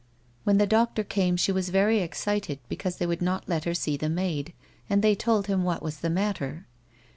"AVhen 0.47 0.57
the 0.57 0.65
doctor 0.65 1.03
came 1.03 1.37
she 1.37 1.51
was 1.51 1.69
very 1.69 1.99
excited 1.99 2.57
because 2.67 2.95
they 2.97 3.05
would 3.05 3.21
not 3.21 3.47
let 3.47 3.65
her 3.65 3.75
see 3.75 3.97
the 3.97 4.09
maid, 4.09 4.51
and 4.89 5.03
they 5.03 5.13
told 5.13 5.45
him 5.45 5.63
what 5.63 5.83
was 5.83 5.99
the 5.99 6.09
matter. 6.09 6.65